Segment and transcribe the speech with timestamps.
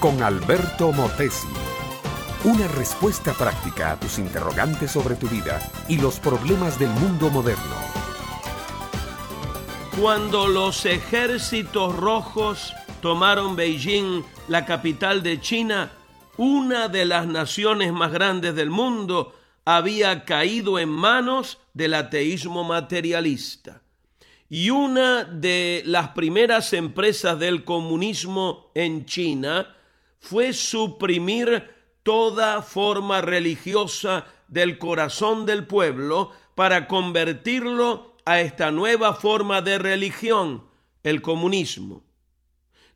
[0.00, 1.48] con Alberto Motesi.
[2.44, 7.74] Una respuesta práctica a tus interrogantes sobre tu vida y los problemas del mundo moderno.
[9.98, 15.90] Cuando los ejércitos rojos tomaron Beijing, la capital de China,
[16.36, 19.34] una de las naciones más grandes del mundo
[19.64, 23.83] había caído en manos del ateísmo materialista.
[24.48, 29.74] Y una de las primeras empresas del comunismo en China
[30.18, 31.70] fue suprimir
[32.02, 40.64] toda forma religiosa del corazón del pueblo para convertirlo a esta nueva forma de religión,
[41.02, 42.04] el comunismo.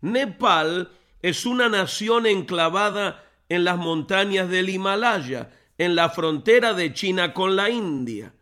[0.00, 0.90] Nepal
[1.20, 7.56] es una nación enclavada en las montañas del Himalaya, en la frontera de China con
[7.56, 8.32] la India.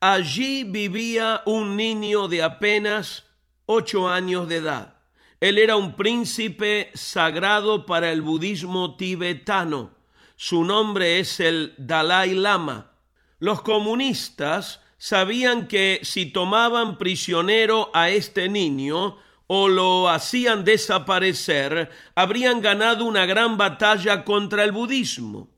[0.00, 3.24] Allí vivía un niño de apenas
[3.66, 4.94] ocho años de edad.
[5.40, 9.90] Él era un príncipe sagrado para el budismo tibetano.
[10.36, 12.92] Su nombre es el Dalai Lama.
[13.40, 19.16] Los comunistas sabían que si tomaban prisionero a este niño
[19.48, 25.50] o lo hacían desaparecer, habrían ganado una gran batalla contra el budismo.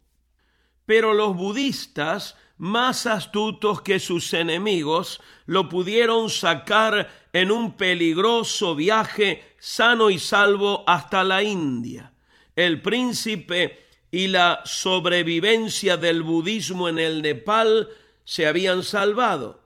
[0.87, 9.55] Pero los budistas, más astutos que sus enemigos, lo pudieron sacar en un peligroso viaje
[9.59, 12.13] sano y salvo hasta la India.
[12.55, 17.89] El príncipe y la sobrevivencia del budismo en el Nepal
[18.25, 19.63] se habían salvado.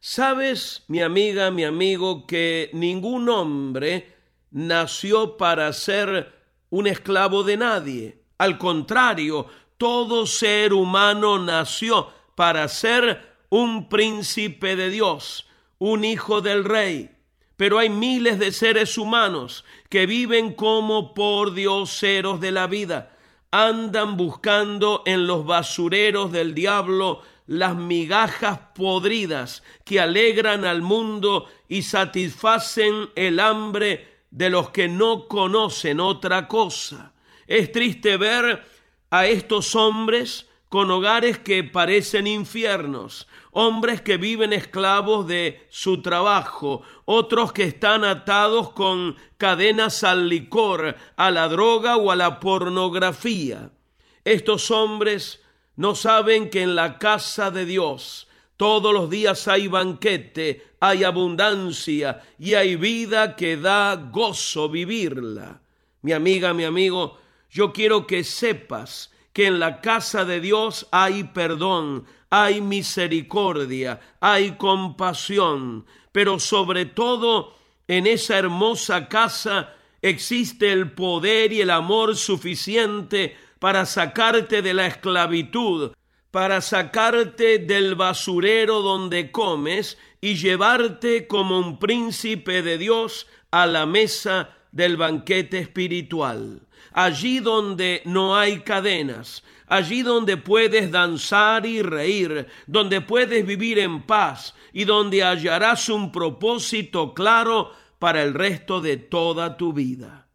[0.00, 4.14] Sabes, mi amiga, mi amigo, que ningún hombre
[4.50, 6.32] nació para ser
[6.70, 8.18] un esclavo de nadie.
[8.38, 9.46] Al contrario,
[9.78, 15.46] todo ser humano nació para ser un príncipe de Dios,
[15.78, 17.10] un hijo del rey.
[17.56, 23.16] Pero hay miles de seres humanos que viven como por dioseros de la vida,
[23.52, 31.82] andan buscando en los basureros del diablo las migajas podridas que alegran al mundo y
[31.82, 37.12] satisfacen el hambre de los que no conocen otra cosa.
[37.46, 38.64] Es triste ver
[39.10, 46.82] a estos hombres con hogares que parecen infiernos, hombres que viven esclavos de su trabajo,
[47.04, 53.70] otros que están atados con cadenas al licor, a la droga o a la pornografía.
[54.24, 55.40] Estos hombres
[55.76, 58.26] no saben que en la casa de Dios
[58.56, 65.60] todos los días hay banquete, hay abundancia y hay vida que da gozo vivirla.
[66.02, 67.18] Mi amiga, mi amigo,
[67.54, 74.56] yo quiero que sepas que en la casa de Dios hay perdón, hay misericordia, hay
[74.56, 77.54] compasión, pero sobre todo
[77.86, 79.72] en esa hermosa casa
[80.02, 85.92] existe el poder y el amor suficiente para sacarte de la esclavitud,
[86.32, 93.86] para sacarte del basurero donde comes y llevarte como un príncipe de Dios a la
[93.86, 96.63] mesa del banquete espiritual
[96.94, 104.02] allí donde no hay cadenas, allí donde puedes danzar y reír, donde puedes vivir en
[104.02, 110.28] paz y donde hallarás un propósito claro para el resto de toda tu vida.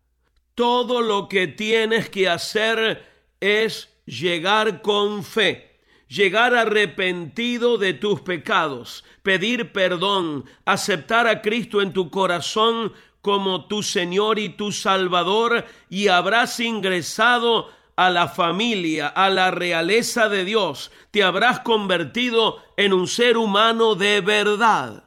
[0.53, 3.07] Todo lo que tienes que hacer
[3.39, 11.93] es llegar con fe, llegar arrepentido de tus pecados, pedir perdón, aceptar a Cristo en
[11.93, 19.29] tu corazón como tu Señor y tu Salvador y habrás ingresado a la familia, a
[19.29, 25.03] la realeza de Dios, te habrás convertido en un ser humano de verdad.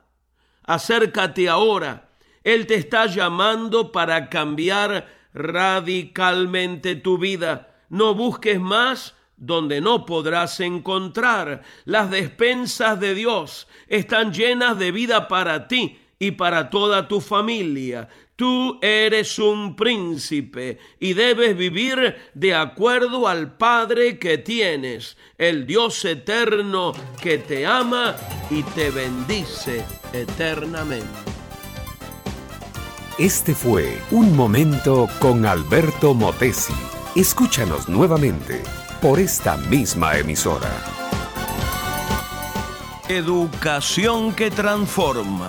[0.64, 2.10] Acércate ahora,
[2.44, 7.74] Él te está llamando para cambiar radicalmente tu vida.
[7.88, 11.62] No busques más donde no podrás encontrar.
[11.86, 18.08] Las despensas de Dios están llenas de vida para ti y para toda tu familia.
[18.36, 26.04] Tú eres un príncipe y debes vivir de acuerdo al Padre que tienes, el Dios
[26.04, 28.14] eterno que te ama
[28.50, 31.08] y te bendice eternamente.
[33.18, 36.72] Este fue Un Momento con Alberto Motesi.
[37.16, 38.62] Escúchanos nuevamente
[39.00, 40.70] por esta misma emisora.
[43.08, 45.48] Educación que transforma